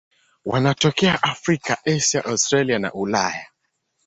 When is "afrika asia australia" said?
1.23-2.79